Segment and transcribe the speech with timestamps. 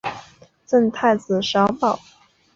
[0.65, 1.99] 赠太子少保。